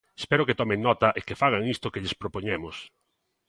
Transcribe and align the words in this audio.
Espero 0.21 0.45
que 0.47 0.57
tomen 0.61 0.79
nota 0.87 1.09
e 1.19 1.21
que 1.27 1.39
fagan 1.41 1.63
isto 1.75 1.91
que 1.93 2.01
lles 2.03 2.17
propoñemos. 2.21 2.75